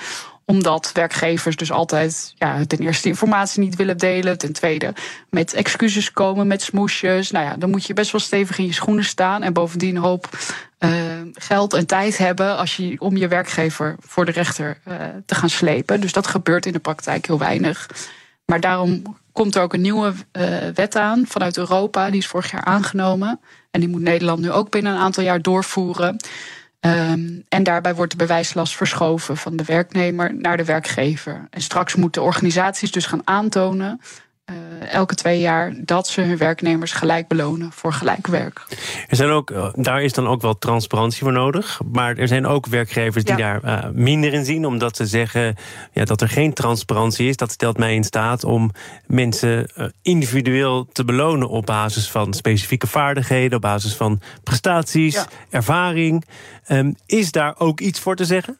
omdat 0.45 0.91
werkgevers 0.93 1.55
dus 1.55 1.71
altijd 1.71 2.33
ja, 2.37 2.65
ten 2.65 2.79
eerste 2.79 3.07
informatie 3.07 3.61
niet 3.61 3.75
willen 3.75 3.97
delen. 3.97 4.37
Ten 4.37 4.53
tweede 4.53 4.93
met 5.29 5.53
excuses 5.53 6.11
komen, 6.11 6.47
met 6.47 6.61
smoesjes. 6.61 7.31
Nou 7.31 7.45
ja, 7.45 7.55
dan 7.57 7.69
moet 7.69 7.85
je 7.85 7.93
best 7.93 8.11
wel 8.11 8.21
stevig 8.21 8.57
in 8.57 8.65
je 8.65 8.73
schoenen 8.73 9.03
staan. 9.03 9.43
En 9.43 9.53
bovendien 9.53 9.95
een 9.95 10.01
hoop 10.01 10.29
uh, 10.79 10.91
geld 11.33 11.73
en 11.73 11.85
tijd 11.85 12.17
hebben 12.17 12.57
als 12.57 12.75
je, 12.75 12.95
om 12.99 13.17
je 13.17 13.27
werkgever 13.27 13.95
voor 13.99 14.25
de 14.25 14.31
rechter 14.31 14.79
uh, 14.87 14.95
te 15.25 15.35
gaan 15.35 15.49
slepen. 15.49 16.01
Dus 16.01 16.13
dat 16.13 16.27
gebeurt 16.27 16.65
in 16.65 16.73
de 16.73 16.79
praktijk 16.79 17.25
heel 17.25 17.39
weinig. 17.39 17.89
Maar 18.45 18.59
daarom 18.59 19.17
komt 19.39 19.55
er 19.55 19.61
ook 19.61 19.73
een 19.73 19.81
nieuwe 19.81 20.13
uh, 20.31 20.43
wet 20.73 20.95
aan 20.95 21.23
vanuit 21.27 21.57
Europa. 21.57 22.09
Die 22.09 22.19
is 22.19 22.27
vorig 22.27 22.51
jaar 22.51 22.63
aangenomen. 22.63 23.39
En 23.71 23.79
die 23.79 23.89
moet 23.89 24.01
Nederland 24.01 24.39
nu 24.39 24.51
ook 24.51 24.71
binnen 24.71 24.93
een 24.93 24.99
aantal 24.99 25.23
jaar 25.23 25.41
doorvoeren. 25.41 26.17
Um, 26.79 27.43
en 27.49 27.63
daarbij 27.63 27.95
wordt 27.95 28.11
de 28.11 28.17
bewijslast 28.17 28.75
verschoven 28.75 29.37
van 29.37 29.55
de 29.55 29.63
werknemer 29.63 30.35
naar 30.35 30.57
de 30.57 30.65
werkgever. 30.65 31.47
En 31.49 31.61
straks 31.61 31.95
moeten 31.95 32.21
organisaties 32.21 32.91
dus 32.91 33.05
gaan 33.05 33.21
aantonen 33.23 34.01
uh, 34.49 34.93
elke 34.93 35.15
twee 35.15 35.39
jaar 35.39 35.73
dat 35.77 36.07
ze 36.07 36.21
hun 36.21 36.37
werknemers 36.37 36.91
gelijk 36.91 37.27
belonen 37.27 37.71
voor 37.71 37.93
gelijk 37.93 38.27
werk. 38.27 38.65
Er 39.07 39.15
zijn 39.15 39.29
ook, 39.29 39.51
eh, 39.51 39.69
daar 39.75 40.03
is 40.03 40.13
dan 40.13 40.27
ook 40.27 40.41
wel 40.41 40.57
transparantie 40.57 41.23
voor 41.23 41.31
nodig. 41.31 41.79
Maar 41.91 42.17
er 42.17 42.27
zijn 42.27 42.45
ook 42.45 42.65
werkgevers 42.65 43.23
die 43.23 43.35
daar 43.35 43.63
uh, 43.63 43.85
minder 43.93 44.33
in 44.33 44.45
zien, 44.45 44.65
omdat 44.65 44.95
ze 44.95 45.05
zeggen 45.05 45.55
ja, 45.93 46.05
dat 46.05 46.21
er 46.21 46.29
geen 46.29 46.53
transparantie 46.53 47.29
is. 47.29 47.37
Dat 47.37 47.51
stelt 47.51 47.77
mij 47.77 47.95
in 47.95 48.03
staat 48.03 48.43
om 48.43 48.71
mensen 49.05 49.71
individueel 50.01 50.87
te 50.91 51.05
belonen 51.05 51.49
op 51.49 51.65
basis 51.65 52.09
van 52.09 52.33
specifieke 52.33 52.87
vaardigheden, 52.87 53.55
op 53.55 53.61
basis 53.61 53.93
van 53.93 54.21
prestaties, 54.43 55.13
ja. 55.13 55.27
ervaring. 55.49 56.25
Um, 56.67 56.95
is 57.05 57.31
daar 57.31 57.55
ook 57.57 57.79
iets 57.79 57.99
voor 57.99 58.15
te 58.15 58.25
zeggen? 58.25 58.57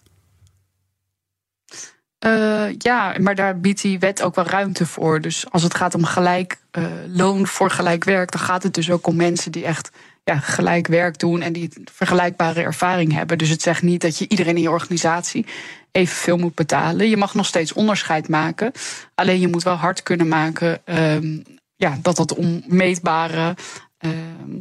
Uh, 2.26 2.76
ja, 2.78 3.16
maar 3.20 3.36
daar 3.36 3.60
biedt 3.60 3.82
die 3.82 4.00
wet 4.00 4.22
ook 4.22 4.36
wel 4.36 4.46
ruimte 4.46 4.86
voor. 4.86 5.22
Dus 5.22 5.52
als 5.52 5.64
het 5.64 5.74
gaat 5.74 5.96
om 5.96 6.04
gelijk 6.04 6.58
uh, 6.72 6.84
loon 7.08 7.48
voor 7.48 7.70
gelijk 7.70 8.04
werk, 8.04 8.32
dan 8.32 8.42
gaat 8.42 8.64
het 8.64 8.74
dus 8.74 8.92
ook 8.92 9.08
om 9.08 9.16
mensen 9.16 9.52
die 9.52 9.66
echt 9.66 9.92
ja, 10.24 10.40
gelijk 10.40 10.88
werk 10.88 11.20
doen 11.20 11.42
en 11.42 11.54
die 11.54 11.70
vergelijkbare 11.92 12.62
ervaring 12.62 13.14
hebben. 13.14 13.38
Dus 13.38 13.50
het 13.50 13.62
zegt 13.62 13.82
niet 13.82 14.02
dat 14.02 14.18
je 14.18 14.28
iedereen 14.28 14.56
in 14.56 14.62
je 14.62 14.72
organisatie 14.72 15.46
evenveel 15.92 16.38
moet 16.38 16.56
betalen. 16.56 17.10
Je 17.10 17.18
mag 17.18 17.34
nog 17.34 17.46
steeds 17.46 17.74
onderscheid 17.74 18.28
maken. 18.30 18.72
Alleen 19.16 19.40
je 19.40 19.48
moet 19.48 19.64
wel 19.64 19.76
hard 19.76 20.04
kunnen 20.04 20.28
maken 20.28 20.82
um, 20.86 21.44
ja, 21.76 21.98
dat 22.02 22.16
dat 22.16 22.34
om 22.34 22.64
meetbare 22.68 23.56
uh, 24.00 24.12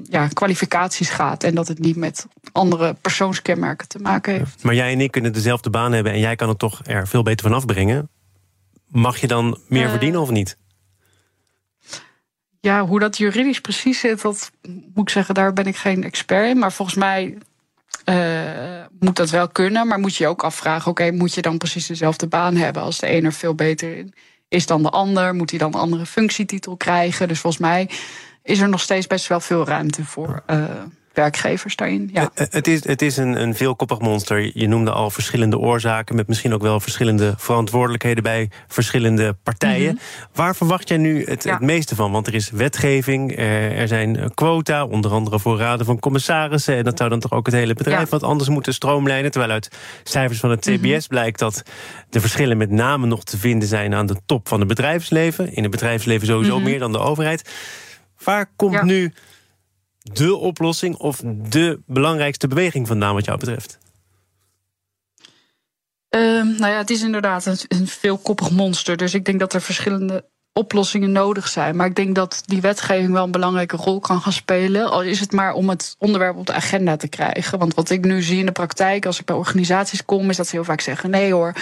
ja, 0.04 0.28
kwalificaties 0.28 1.10
gaat. 1.10 1.44
En 1.44 1.54
dat 1.54 1.68
het 1.68 1.78
niet 1.78 1.96
met 1.96 2.26
andere 2.52 2.94
persoonskenmerken 2.94 3.88
te 3.88 3.98
maken 3.98 4.32
heeft. 4.32 4.62
Maar 4.62 4.74
jij 4.74 4.92
en 4.92 5.00
ik 5.00 5.10
kunnen 5.10 5.32
dezelfde 5.32 5.70
baan 5.70 5.92
hebben 5.92 6.12
en 6.12 6.18
jij 6.18 6.36
kan 6.36 6.48
het 6.48 6.58
toch 6.58 6.80
er 6.84 7.08
veel 7.08 7.22
beter 7.22 7.46
vanaf 7.46 7.66
brengen. 7.66 8.08
Mag 8.88 9.18
je 9.18 9.26
dan 9.26 9.58
meer 9.68 9.84
uh, 9.84 9.90
verdienen 9.90 10.20
of 10.20 10.30
niet? 10.30 10.56
Ja, 12.60 12.86
hoe 12.86 12.98
dat 13.00 13.18
juridisch 13.18 13.60
precies 13.60 14.00
zit, 14.00 14.22
dat 14.22 14.50
moet 14.94 15.08
ik 15.08 15.08
zeggen, 15.08 15.34
daar 15.34 15.52
ben 15.52 15.66
ik 15.66 15.76
geen 15.76 16.04
expert 16.04 16.48
in. 16.48 16.58
Maar 16.58 16.72
volgens 16.72 16.96
mij 16.96 17.38
uh, 18.04 18.84
moet 18.98 19.16
dat 19.16 19.30
wel 19.30 19.48
kunnen. 19.48 19.86
Maar 19.86 19.98
moet 19.98 20.16
je 20.16 20.26
ook 20.26 20.42
afvragen: 20.42 20.90
oké, 20.90 21.02
okay, 21.02 21.16
moet 21.16 21.34
je 21.34 21.42
dan 21.42 21.58
precies 21.58 21.86
dezelfde 21.86 22.26
baan 22.26 22.56
hebben 22.56 22.82
als 22.82 22.98
de 22.98 23.12
een 23.12 23.24
er 23.24 23.32
veel 23.32 23.54
beter 23.54 23.96
in 23.96 24.14
is 24.48 24.66
dan 24.66 24.82
de 24.82 24.90
ander? 24.90 25.34
Moet 25.34 25.50
hij 25.50 25.58
dan 25.58 25.74
een 25.74 25.80
andere 25.80 26.06
functietitel 26.06 26.76
krijgen? 26.76 27.28
Dus 27.28 27.40
volgens 27.40 27.62
mij 27.62 27.90
is 28.48 28.60
er 28.60 28.68
nog 28.68 28.80
steeds 28.80 29.06
best 29.06 29.26
wel 29.26 29.40
veel 29.40 29.66
ruimte 29.66 30.04
voor 30.04 30.42
uh, 30.50 30.64
werkgevers 31.12 31.76
daarin. 31.76 32.10
Ja. 32.12 32.30
Eh, 32.34 32.46
het 32.50 32.66
is, 32.66 32.84
het 32.84 33.02
is 33.02 33.16
een, 33.16 33.40
een 33.40 33.54
veelkoppig 33.54 34.00
monster. 34.00 34.50
Je 34.54 34.68
noemde 34.68 34.90
al 34.90 35.10
verschillende 35.10 35.58
oorzaken, 35.58 36.16
met 36.16 36.28
misschien 36.28 36.54
ook 36.54 36.62
wel 36.62 36.80
verschillende 36.80 37.34
verantwoordelijkheden 37.36 38.22
bij 38.22 38.50
verschillende 38.68 39.36
partijen. 39.42 39.94
Mhm. 39.94 40.02
Waar 40.34 40.56
verwacht 40.56 40.88
jij 40.88 40.96
nu 40.96 41.24
het, 41.24 41.44
het 41.44 41.60
meeste 41.60 41.94
van? 41.94 42.12
Want 42.12 42.26
er 42.26 42.34
is 42.34 42.50
wetgeving, 42.50 43.38
er, 43.38 43.88
zijn 43.88 44.34
quota, 44.34 44.84
onder 44.84 45.10
andere 45.10 45.38
voor 45.38 45.58
raden 45.58 45.86
van 45.86 45.98
commissarissen. 45.98 46.76
En 46.76 46.84
dat 46.84 46.98
zou 46.98 47.10
dan 47.10 47.20
toch 47.20 47.32
ook 47.32 47.46
het 47.46 47.54
hele 47.54 47.74
bedrijf 47.74 48.08
wat 48.08 48.22
anders 48.22 48.48
moeten 48.48 48.74
stroomlijnen. 48.74 49.30
Terwijl 49.30 49.52
uit 49.52 49.68
cijfers 50.02 50.40
van 50.40 50.50
het 50.50 50.60
CBS 50.60 51.06
mhm. 51.06 51.08
blijkt 51.08 51.38
dat 51.38 51.62
de 52.10 52.20
verschillen 52.20 52.56
met 52.56 52.70
name 52.70 53.06
nog 53.06 53.24
te 53.24 53.38
vinden 53.38 53.68
zijn 53.68 53.94
aan 53.94 54.06
de 54.06 54.16
top 54.26 54.48
van 54.48 54.58
het 54.58 54.68
bedrijfsleven. 54.68 55.54
In 55.54 55.62
het 55.62 55.70
bedrijfsleven 55.70 56.26
sowieso 56.26 56.54
mhm. 56.56 56.64
meer 56.64 56.78
dan 56.78 56.92
de 56.92 56.98
overheid. 56.98 57.50
Waar 58.24 58.50
komt 58.56 58.82
nu 58.82 59.12
de 60.02 60.36
oplossing 60.36 60.96
of 60.96 61.20
de 61.24 61.80
belangrijkste 61.86 62.48
beweging 62.48 62.86
vandaan 62.86 63.14
wat 63.14 63.24
jou 63.24 63.38
betreft? 63.38 63.78
Uh, 66.10 66.20
nou 66.42 66.72
ja, 66.72 66.76
het 66.78 66.90
is 66.90 67.02
inderdaad 67.02 67.46
een, 67.46 67.58
een 67.68 67.86
veelkoppig 67.86 68.50
monster. 68.50 68.96
Dus 68.96 69.14
ik 69.14 69.24
denk 69.24 69.40
dat 69.40 69.54
er 69.54 69.60
verschillende 69.60 70.24
oplossingen 70.58 71.12
nodig 71.12 71.48
zijn. 71.48 71.76
Maar 71.76 71.86
ik 71.86 71.94
denk 71.94 72.14
dat 72.14 72.42
die 72.46 72.60
wetgeving 72.60 73.12
wel 73.12 73.24
een 73.24 73.30
belangrijke 73.30 73.76
rol 73.76 74.00
kan 74.00 74.20
gaan 74.20 74.32
spelen. 74.32 74.90
Al 74.90 75.02
is 75.02 75.20
het 75.20 75.32
maar 75.32 75.52
om 75.52 75.68
het 75.68 75.94
onderwerp 75.98 76.36
op 76.36 76.46
de 76.46 76.52
agenda 76.52 76.96
te 76.96 77.08
krijgen. 77.08 77.58
Want 77.58 77.74
wat 77.74 77.90
ik 77.90 78.04
nu 78.04 78.22
zie 78.22 78.38
in 78.38 78.46
de 78.46 78.52
praktijk, 78.52 79.06
als 79.06 79.20
ik 79.20 79.24
bij 79.24 79.36
organisaties 79.36 80.04
kom, 80.04 80.30
is 80.30 80.36
dat 80.36 80.46
ze 80.46 80.56
heel 80.56 80.64
vaak 80.64 80.80
zeggen: 80.80 81.10
nee 81.10 81.32
hoor, 81.32 81.52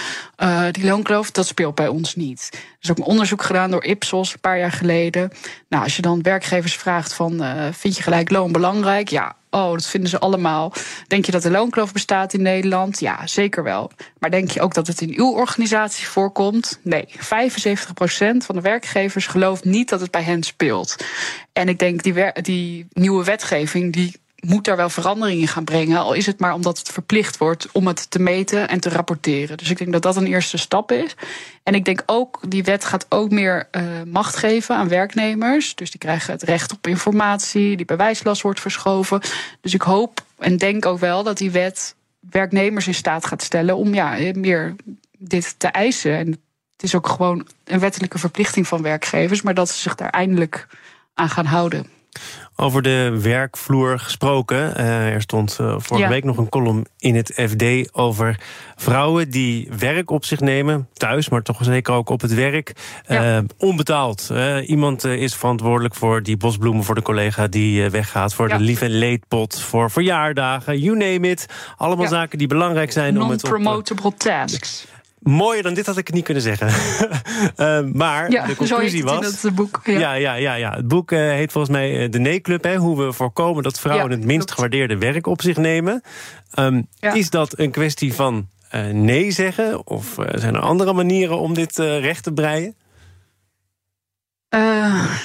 uh, 0.43 0.65
die 0.71 0.85
loonkloof, 0.85 1.31
dat 1.31 1.47
speelt 1.47 1.75
bij 1.75 1.87
ons 1.87 2.15
niet. 2.15 2.49
Is 2.87 2.93
ook 2.93 3.05
een 3.05 3.11
onderzoek 3.11 3.43
gedaan 3.43 3.71
door 3.71 3.83
Ipsos 3.83 4.33
een 4.33 4.39
paar 4.39 4.59
jaar 4.59 4.71
geleden. 4.71 5.31
Nou, 5.69 5.83
als 5.83 5.95
je 5.95 6.01
dan 6.01 6.21
werkgevers 6.21 6.75
vraagt 6.75 7.13
van 7.13 7.43
uh, 7.43 7.67
vind 7.71 7.97
je 7.97 8.03
gelijk 8.03 8.29
loon 8.29 8.51
belangrijk? 8.51 9.09
Ja, 9.09 9.35
Oh, 9.49 9.71
dat 9.71 9.85
vinden 9.85 10.09
ze 10.09 10.19
allemaal. 10.19 10.73
Denk 11.07 11.25
je 11.25 11.31
dat 11.31 11.41
de 11.41 11.51
loonkloof 11.51 11.93
bestaat 11.93 12.33
in 12.33 12.41
Nederland? 12.41 12.99
Ja, 12.99 13.27
zeker 13.27 13.63
wel. 13.63 13.91
Maar 14.19 14.31
denk 14.31 14.51
je 14.51 14.61
ook 14.61 14.73
dat 14.73 14.87
het 14.87 15.01
in 15.01 15.13
uw 15.15 15.31
organisatie 15.31 16.07
voorkomt? 16.07 16.79
Nee, 16.81 17.07
75% 17.07 17.17
van 18.37 18.55
de 18.55 18.61
werkgevers 18.61 19.27
gelooft 19.27 19.63
niet 19.63 19.89
dat 19.89 20.01
het 20.01 20.11
bij 20.11 20.23
hen 20.23 20.43
speelt. 20.43 20.95
En 21.53 21.69
ik 21.69 21.79
denk 21.79 22.03
die, 22.03 22.31
die 22.41 22.87
nieuwe 22.93 23.23
wetgeving 23.23 23.93
die 23.93 24.19
moet 24.45 24.63
daar 24.63 24.75
wel 24.75 24.89
verandering 24.89 25.41
in 25.41 25.47
gaan 25.47 25.63
brengen. 25.63 25.99
Al 25.99 26.13
is 26.13 26.25
het 26.25 26.39
maar 26.39 26.53
omdat 26.53 26.77
het 26.77 26.89
verplicht 26.89 27.37
wordt 27.37 27.67
om 27.71 27.87
het 27.87 28.11
te 28.11 28.19
meten 28.19 28.67
en 28.67 28.79
te 28.79 28.89
rapporteren. 28.89 29.57
Dus 29.57 29.69
ik 29.69 29.77
denk 29.77 29.91
dat 29.91 30.01
dat 30.01 30.15
een 30.15 30.27
eerste 30.27 30.57
stap 30.57 30.91
is. 30.91 31.15
En 31.63 31.73
ik 31.73 31.85
denk 31.85 32.03
ook, 32.05 32.39
die 32.47 32.63
wet 32.63 32.85
gaat 32.85 33.05
ook 33.09 33.31
meer 33.31 33.67
uh, 33.71 33.83
macht 34.05 34.35
geven 34.35 34.75
aan 34.75 34.87
werknemers. 34.87 35.75
Dus 35.75 35.91
die 35.91 35.99
krijgen 35.99 36.33
het 36.33 36.43
recht 36.43 36.71
op 36.71 36.87
informatie, 36.87 37.77
die 37.77 37.85
bewijslast 37.85 38.41
wordt 38.41 38.59
verschoven. 38.59 39.21
Dus 39.61 39.73
ik 39.73 39.81
hoop 39.81 40.25
en 40.37 40.57
denk 40.57 40.85
ook 40.85 40.99
wel 40.99 41.23
dat 41.23 41.37
die 41.37 41.51
wet 41.51 41.95
werknemers 42.19 42.87
in 42.87 42.93
staat 42.93 43.25
gaat 43.25 43.43
stellen 43.43 43.75
om 43.75 43.93
ja, 43.93 44.17
meer 44.33 44.75
dit 45.17 45.55
te 45.57 45.67
eisen. 45.67 46.17
En 46.17 46.27
het 46.73 46.83
is 46.83 46.95
ook 46.95 47.07
gewoon 47.07 47.47
een 47.63 47.79
wettelijke 47.79 48.17
verplichting 48.17 48.67
van 48.67 48.81
werkgevers, 48.81 49.41
maar 49.41 49.53
dat 49.53 49.69
ze 49.69 49.79
zich 49.79 49.95
daar 49.95 50.09
eindelijk 50.09 50.67
aan 51.13 51.29
gaan 51.29 51.45
houden. 51.45 51.96
Over 52.55 52.81
de 52.81 53.19
werkvloer 53.21 53.99
gesproken. 53.99 54.57
Uh, 54.57 55.13
er 55.13 55.21
stond 55.21 55.57
uh, 55.61 55.75
vorige 55.77 56.09
week 56.09 56.23
nog 56.23 56.37
een 56.37 56.49
column 56.49 56.85
in 56.97 57.15
het 57.15 57.33
FD 57.35 57.93
over 57.93 58.39
vrouwen 58.75 59.29
die 59.29 59.69
werk 59.77 60.11
op 60.11 60.25
zich 60.25 60.39
nemen. 60.39 60.87
Thuis, 60.93 61.29
maar 61.29 61.41
toch 61.41 61.57
zeker 61.61 61.93
ook 61.93 62.09
op 62.09 62.21
het 62.21 62.33
werk. 62.33 62.75
Uh, 63.07 63.37
onbetaald. 63.57 64.31
iemand 64.65 65.03
is 65.03 65.35
verantwoordelijk 65.35 65.95
voor 65.95 66.23
die 66.23 66.37
bosbloemen 66.37 66.83
voor 66.83 66.95
de 66.95 67.01
collega 67.01 67.47
die 67.47 67.89
weggaat. 67.89 68.33
Voor 68.33 68.47
de 68.47 68.59
lieve 68.59 68.89
leedpot, 68.89 69.59
voor 69.59 69.91
verjaardagen, 69.91 70.79
you 70.79 70.97
name 70.97 71.29
it. 71.29 71.45
Allemaal 71.77 72.07
zaken 72.07 72.37
die 72.37 72.47
belangrijk 72.47 72.91
zijn 72.91 73.21
om 73.21 73.29
het 73.29 73.43
op... 73.43 73.49
Non-promotable 73.49 74.13
tasks. 74.17 74.87
Mooier 75.19 75.63
dan 75.63 75.73
dit 75.73 75.85
had 75.85 75.97
ik 75.97 76.07
het 76.07 76.15
niet 76.15 76.25
kunnen 76.25 76.43
zeggen. 76.43 76.67
uh, 77.57 77.81
maar 78.01 78.29
de 78.29 78.55
conclusie 78.57 79.03
was. 79.03 79.41
het 79.41 79.55
boek. 79.55 79.81
Ja. 79.83 80.13
ja, 80.13 80.33
ja, 80.33 80.53
ja, 80.53 80.75
Het 80.75 80.87
boek 80.87 81.11
uh, 81.11 81.19
heet 81.19 81.51
volgens 81.51 81.73
mij 81.73 82.03
eh, 82.03 82.11
De 82.11 82.19
Nee-club. 82.19 82.65
Hoe 82.65 83.05
we 83.05 83.13
voorkomen 83.13 83.63
dat 83.63 83.79
vrouwen 83.79 84.11
het 84.11 84.25
minst 84.25 84.51
gewaardeerde 84.51 84.97
werk 84.97 85.27
op 85.27 85.41
zich 85.41 85.57
nemen. 85.57 86.01
Um, 86.59 86.87
is 86.99 87.29
dat 87.29 87.59
een 87.59 87.71
kwestie 87.71 88.13
van 88.13 88.47
uh, 88.75 88.85
nee 88.85 89.31
zeggen? 89.31 89.87
Of 89.87 90.15
zijn 90.31 90.55
er 90.55 90.61
andere 90.61 90.93
manieren 90.93 91.39
om 91.39 91.53
dit 91.53 91.77
recht 91.77 92.23
te 92.23 92.33
breien? 92.33 92.75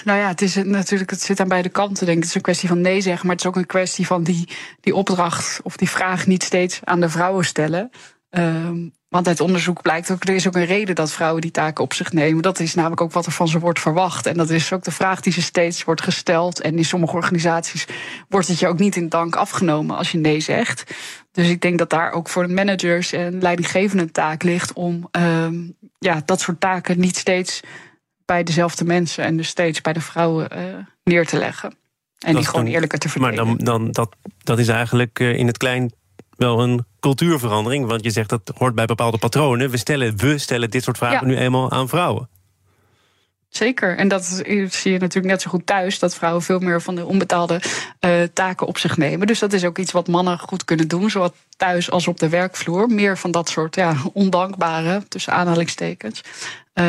nou 0.05 0.19
ja, 0.19 0.29
het 0.29 0.43
is 0.43 0.55
natuurlijk, 0.55 1.11
het 1.11 1.23
zit 1.23 1.41
aan 1.41 1.49
beide 1.49 1.69
kanten, 1.69 2.07
denk 2.07 2.17
ik. 2.17 2.23
Het 2.23 2.29
is 2.29 2.35
een 2.35 2.43
kwestie 2.43 2.69
van 2.69 2.81
nee 2.81 3.01
zeggen, 3.01 3.27
maar 3.27 3.37
het 3.37 3.45
is 3.45 3.51
ook 3.51 3.57
een 3.57 3.67
kwestie 3.67 4.07
van 4.07 4.23
die, 4.23 4.49
die 4.81 4.95
opdracht 4.95 5.61
of 5.63 5.77
die 5.77 5.91
vraag 5.91 6.27
niet 6.27 6.43
steeds 6.43 6.81
aan 6.85 7.01
de 7.01 7.09
vrouwen 7.09 7.45
stellen. 7.45 7.91
Ehm, 8.31 8.89
want 9.13 9.29
uit 9.29 9.41
onderzoek 9.41 9.83
blijkt 9.83 10.11
ook, 10.11 10.25
er 10.25 10.35
is 10.35 10.47
ook 10.47 10.55
een 10.55 10.65
reden 10.65 10.95
dat 10.95 11.13
vrouwen 11.13 11.41
die 11.41 11.51
taken 11.51 11.85
op 11.85 11.93
zich 11.93 12.13
nemen. 12.13 12.43
Dat 12.43 12.61
is 12.61 12.75
namelijk 12.75 13.01
ook 13.01 13.13
wat 13.13 13.27
er 13.27 13.33
van 13.33 13.49
ze 13.49 13.59
wordt 13.59 13.81
verwacht. 13.81 14.27
En 14.27 14.37
dat 14.37 14.51
is 14.51 14.73
ook 14.73 14.83
de 14.83 14.91
vraag 14.91 15.21
die 15.21 15.33
ze 15.33 15.43
steeds 15.43 15.85
wordt 15.85 16.03
gesteld. 16.03 16.61
En 16.61 16.77
in 16.77 16.85
sommige 16.85 17.17
organisaties 17.17 17.87
wordt 18.29 18.49
het 18.49 18.59
je 18.59 18.69
ook 18.69 18.79
niet 18.79 18.97
in 18.97 19.09
dank 19.09 19.37
afgenomen 19.37 19.97
als 19.97 20.13
je 20.13 20.19
nee 20.19 20.41
zegt. 20.41 20.95
Dus 21.33 21.49
ik 21.49 21.61
denk 21.61 21.79
dat 21.79 21.91
daar 21.91 22.13
ook 22.13 22.29
voor 22.29 22.47
de 22.47 22.55
managers 22.55 23.13
en 23.13 23.41
leidinggevenden 23.41 24.07
een 24.07 24.13
taak 24.13 24.43
ligt 24.43 24.73
om 24.73 25.09
uh, 25.17 25.47
ja, 25.99 26.23
dat 26.25 26.41
soort 26.41 26.61
taken 26.61 27.01
niet 27.01 27.17
steeds 27.17 27.61
bij 28.25 28.43
dezelfde 28.43 28.85
mensen 28.85 29.25
en 29.25 29.37
dus 29.37 29.49
steeds 29.49 29.81
bij 29.81 29.93
de 29.93 30.01
vrouwen 30.01 30.49
uh, 30.59 30.65
neer 31.05 31.27
te 31.27 31.39
leggen. 31.39 31.75
En 32.19 32.35
die 32.35 32.47
gewoon 32.47 32.67
eerlijker 32.67 32.99
te 32.99 33.09
verdelen. 33.09 33.47
Maar 33.47 33.57
dan, 33.57 33.65
dan, 33.65 33.91
dat, 33.91 34.17
dat 34.43 34.59
is 34.59 34.69
eigenlijk 34.69 35.19
uh, 35.19 35.39
in 35.39 35.47
het 35.47 35.59
klein 35.59 35.93
wel 36.37 36.63
een 36.63 36.85
cultuurverandering. 37.01 37.87
Want 37.87 38.05
je 38.05 38.11
zegt 38.11 38.29
dat 38.29 38.53
hoort 38.59 38.75
bij 38.75 38.87
bepaalde 38.87 39.19
patronen. 39.19 39.71
We 39.71 39.77
stellen, 39.77 40.17
we 40.17 40.39
stellen 40.39 40.71
dit 40.71 40.83
soort 40.83 40.99
vragen 40.99 41.27
nu 41.27 41.37
eenmaal 41.37 41.71
aan 41.71 41.89
vrouwen. 41.89 42.29
Zeker. 43.49 43.97
En 43.97 44.09
dat 44.09 44.25
zie 44.69 44.93
je 44.93 44.99
natuurlijk 44.99 45.33
net 45.33 45.43
zo 45.43 45.51
goed 45.51 45.67
thuis. 45.67 45.99
Dat 45.99 46.15
vrouwen 46.15 46.43
veel 46.43 46.59
meer 46.59 46.83
van 46.83 46.95
de 46.95 47.07
onbetaalde 47.07 47.61
uh, 48.01 48.23
taken 48.33 48.67
op 48.67 48.79
zich 48.79 48.97
nemen. 48.97 49.27
Dus 49.27 49.39
dat 49.39 49.53
is 49.53 49.65
ook 49.65 49.79
iets 49.79 49.93
wat 49.93 50.09
mannen 50.09 50.39
goed 50.39 50.65
kunnen 50.65 50.89
doen. 50.89 51.11
Zowel 51.11 51.35
thuis 51.57 51.91
als 51.91 52.09
op 52.09 52.19
de 52.19 52.29
werkvloer. 52.29 52.89
Meer 52.89 53.19
van 53.19 53.31
dat 53.31 53.49
soort 53.49 53.75
ja, 53.75 53.97
ondankbare, 54.13 55.03
tussen 55.09 55.33
aanhalingstekens, 55.33 56.21
uh, 56.75 56.87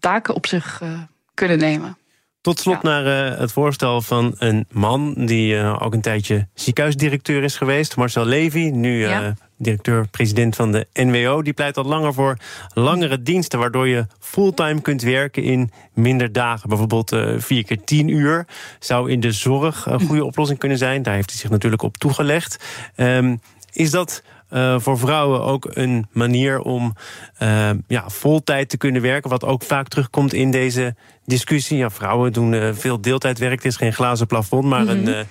taken 0.00 0.34
op 0.34 0.46
zich 0.46 0.80
uh, 0.82 0.88
kunnen 1.34 1.58
nemen. 1.58 1.96
Tot 2.42 2.60
slot 2.60 2.82
naar 2.82 3.32
uh, 3.32 3.38
het 3.38 3.52
voorstel 3.52 4.00
van 4.00 4.34
een 4.38 4.66
man 4.70 5.14
die 5.14 5.54
uh, 5.54 5.82
ook 5.82 5.92
een 5.92 6.00
tijdje 6.00 6.46
ziekenhuisdirecteur 6.54 7.42
is 7.42 7.56
geweest. 7.56 7.96
Marcel 7.96 8.24
Levy, 8.24 8.70
nu 8.74 8.98
uh, 8.98 9.28
directeur-president 9.56 10.56
van 10.56 10.72
de 10.72 10.86
NWO. 10.92 11.42
Die 11.42 11.52
pleit 11.52 11.76
al 11.76 11.84
langer 11.84 12.14
voor 12.14 12.36
langere 12.74 13.22
diensten, 13.22 13.58
waardoor 13.58 13.88
je 13.88 14.06
fulltime 14.20 14.80
kunt 14.80 15.02
werken 15.02 15.42
in 15.42 15.70
minder 15.92 16.32
dagen. 16.32 16.68
Bijvoorbeeld 16.68 17.16
vier 17.36 17.64
keer 17.64 17.84
tien 17.84 18.08
uur 18.08 18.46
zou 18.78 19.10
in 19.10 19.20
de 19.20 19.32
zorg 19.32 19.86
een 19.86 20.00
goede 20.00 20.24
oplossing 20.24 20.58
kunnen 20.58 20.78
zijn. 20.78 21.02
Daar 21.02 21.14
heeft 21.14 21.30
hij 21.30 21.38
zich 21.38 21.50
natuurlijk 21.50 21.82
op 21.82 21.96
toegelegd. 21.96 22.64
Um, 22.96 23.40
is 23.72 23.90
dat 23.90 24.22
uh, 24.52 24.80
voor 24.80 24.98
vrouwen 24.98 25.42
ook 25.42 25.66
een 25.70 26.06
manier 26.12 26.60
om 26.60 26.94
uh, 27.42 27.70
ja, 27.86 28.08
voltijd 28.08 28.68
te 28.68 28.76
kunnen 28.76 29.02
werken. 29.02 29.30
Wat 29.30 29.44
ook 29.44 29.62
vaak 29.62 29.88
terugkomt 29.88 30.32
in 30.32 30.50
deze 30.50 30.94
discussie. 31.24 31.76
Ja, 31.76 31.90
vrouwen 31.90 32.32
doen 32.32 32.52
uh, 32.52 32.68
veel 32.72 33.00
deeltijdwerk. 33.00 33.54
Het 33.54 33.64
is 33.64 33.76
geen 33.76 33.92
glazen 33.92 34.26
plafond, 34.26 34.64
maar 34.64 34.82
mm 34.82 34.88
-hmm. 34.88 35.06
een, 35.06 35.26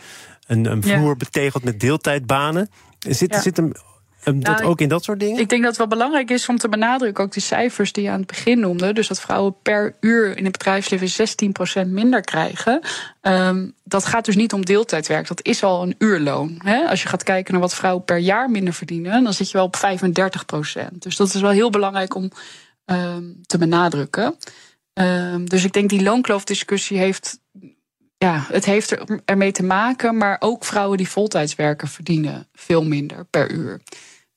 een, 0.48 0.66
een, 0.72 0.84
vloer 0.84 1.10
ja. 1.10 1.16
betegeld 1.16 1.64
met 1.64 1.80
deeltijdbanen. 1.80 2.70
Zit, 3.00 3.34
ja. 3.34 3.42
zit 3.42 3.58
hem 3.58 3.72
dat 4.24 4.36
nou, 4.36 4.64
ook 4.64 4.82
in 4.82 4.90
dat 4.90 5.04
soort 5.04 5.20
dingen? 5.20 5.40
Ik 5.40 5.50
denk 5.50 5.62
dat 5.62 5.70
het 5.70 5.80
wel 5.80 5.88
belangrijk 5.88 6.32
is 6.32 6.50
om 6.50 6.58
te 6.58 6.70
benadrukken, 6.70 7.24
ook 7.24 7.34
die 7.34 7.42
cijfers 7.42 7.92
die 7.92 8.04
je 8.04 8.10
aan 8.10 8.18
het 8.18 8.28
begin 8.28 8.60
noemde. 8.60 8.94
Dus 8.94 9.08
dat 9.08 9.22
vrouwen 9.22 9.56
per 9.62 9.96
uur 10.00 10.38
in 10.38 10.44
het 10.44 10.52
bedrijfsleven 10.52 11.28
16% 11.86 11.88
minder 11.88 12.22
krijgen. 12.22 12.82
Um, 13.22 13.74
dat 13.84 14.06
gaat 14.06 14.26
dus 14.26 14.36
niet 14.36 14.54
om 14.54 14.66
deeltijdwerk. 14.66 15.28
Dat 15.28 15.46
is 15.46 15.64
al 15.64 15.84
een 15.84 15.96
uurloon. 15.98 16.56
Hè? 16.64 16.88
Als 16.88 17.02
je 17.02 17.08
gaat 17.08 17.24
kijken 17.24 17.54
naar 17.54 17.62
wat 17.62 17.76
vrouwen 17.76 18.04
per 18.06 18.18
jaar 18.18 18.50
minder 18.50 18.74
verdienen, 18.74 19.24
dan 19.24 19.34
zit 19.34 19.52
je 19.52 19.58
wel 19.58 19.66
op 19.66 19.76
35%. 19.76 20.98
Dus 21.00 21.16
dat 21.16 21.34
is 21.34 21.42
wel 21.42 21.52
heel 21.52 21.70
belangrijk 21.70 22.16
om 22.16 22.32
um, 22.86 23.42
te 23.42 23.58
benadrukken. 23.58 24.36
Um, 24.94 25.50
dus 25.50 25.64
ik 25.64 25.74
denk 25.74 25.90
die 25.90 26.04
loonkloofdiscussie 26.04 26.98
heeft 26.98 27.40
ja, 28.24 28.46
het 28.48 28.66
heeft 28.66 28.92
er 28.92 29.20
ermee 29.26 29.52
te 29.52 29.64
maken, 29.64 30.18
maar 30.18 30.38
ook 30.40 30.66
vrouwen 30.66 30.98
die 30.98 31.10
voltijds 31.10 31.56
werken 31.56 31.88
verdienen 31.88 32.48
veel 32.54 32.84
minder 32.84 33.26
per 33.26 33.52
uur. 33.52 33.82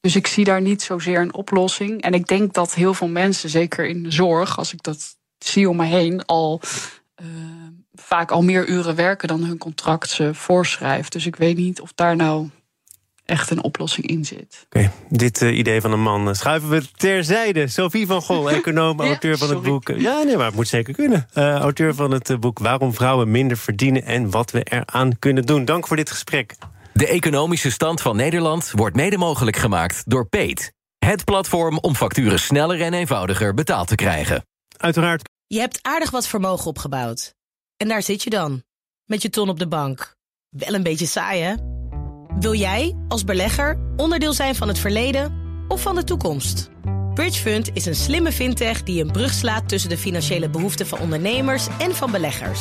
Dus 0.04 0.16
ik 0.16 0.26
zie 0.26 0.44
daar 0.44 0.60
niet 0.60 0.82
zozeer 0.82 1.20
een 1.20 1.34
oplossing. 1.34 2.02
En 2.02 2.14
ik 2.14 2.26
denk 2.26 2.52
dat 2.52 2.74
heel 2.74 2.94
veel 2.94 3.08
mensen, 3.08 3.50
zeker 3.50 3.86
in 3.86 4.02
de 4.02 4.10
zorg, 4.10 4.58
als 4.58 4.72
ik 4.72 4.82
dat 4.82 5.16
zie 5.38 5.68
om 5.68 5.76
me 5.76 5.84
heen, 5.84 6.24
al 6.24 6.60
uh, 7.22 7.28
vaak 7.94 8.30
al 8.30 8.42
meer 8.42 8.68
uren 8.68 8.94
werken 8.94 9.28
dan 9.28 9.44
hun 9.44 9.58
contract 9.58 10.10
ze 10.10 10.34
voorschrijft. 10.34 11.12
Dus 11.12 11.26
ik 11.26 11.36
weet 11.36 11.56
niet 11.56 11.80
of 11.80 11.92
daar 11.94 12.16
nou 12.16 12.50
echt 13.24 13.50
een 13.50 13.62
oplossing 13.62 14.06
in 14.06 14.24
zit. 14.24 14.66
Oké, 14.66 14.92
dit 15.08 15.40
uh, 15.40 15.58
idee 15.58 15.80
van 15.80 15.92
een 15.92 16.02
man 16.02 16.28
uh, 16.28 16.34
schuiven 16.34 16.70
we 16.70 16.90
terzijde. 16.96 17.68
Sophie 17.68 18.06
van 18.06 18.22
Gol, 18.22 18.50
econoom, 18.60 19.02
ja, 19.02 19.08
auteur 19.08 19.38
van 19.38 19.48
sorry. 19.48 19.62
het 19.62 19.70
boek... 19.70 19.88
Ja, 19.88 20.22
nee, 20.22 20.36
maar 20.36 20.46
het 20.46 20.54
moet 20.54 20.68
zeker 20.68 20.94
kunnen. 20.94 21.28
Uh, 21.34 21.54
auteur 21.54 21.94
van 21.94 22.10
het 22.10 22.40
boek 22.40 22.58
Waarom 22.58 22.94
vrouwen 22.94 23.30
minder 23.30 23.56
verdienen... 23.56 24.04
en 24.04 24.30
wat 24.30 24.50
we 24.50 24.62
eraan 24.62 25.18
kunnen 25.18 25.46
doen. 25.46 25.64
Dank 25.64 25.86
voor 25.86 25.96
dit 25.96 26.10
gesprek. 26.10 26.54
De 26.94 27.06
economische 27.06 27.70
stand 27.70 28.00
van 28.00 28.16
Nederland 28.16 28.70
wordt 28.70 28.96
mede 28.96 29.18
mogelijk 29.18 29.56
gemaakt 29.56 30.02
door 30.10 30.28
Peet. 30.28 30.72
Het 30.98 31.24
platform 31.24 31.78
om 31.78 31.94
facturen 31.94 32.38
sneller 32.38 32.80
en 32.80 32.94
eenvoudiger 32.94 33.54
betaald 33.54 33.88
te 33.88 33.94
krijgen. 33.94 34.46
Uiteraard. 34.76 35.28
Je 35.46 35.58
hebt 35.58 35.78
aardig 35.82 36.10
wat 36.10 36.26
vermogen 36.26 36.66
opgebouwd. 36.66 37.34
En 37.76 37.88
daar 37.88 38.02
zit 38.02 38.22
je 38.22 38.30
dan, 38.30 38.62
met 39.04 39.22
je 39.22 39.30
ton 39.30 39.48
op 39.48 39.58
de 39.58 39.68
bank. 39.68 40.16
Wel 40.48 40.74
een 40.74 40.82
beetje 40.82 41.06
saai, 41.06 41.42
hè? 41.42 41.54
Wil 42.38 42.54
jij, 42.54 42.96
als 43.08 43.24
belegger, 43.24 43.78
onderdeel 43.96 44.32
zijn 44.32 44.54
van 44.54 44.68
het 44.68 44.78
verleden 44.78 45.34
of 45.68 45.82
van 45.82 45.94
de 45.94 46.04
toekomst? 46.04 46.70
Bridgefund 47.14 47.70
is 47.72 47.86
een 47.86 47.94
slimme 47.94 48.32
fintech 48.32 48.82
die 48.82 49.04
een 49.04 49.12
brug 49.12 49.32
slaat 49.32 49.68
tussen 49.68 49.90
de 49.90 49.98
financiële 49.98 50.48
behoeften 50.48 50.86
van 50.86 50.98
ondernemers 50.98 51.66
en 51.78 51.94
van 51.94 52.10
beleggers. 52.10 52.60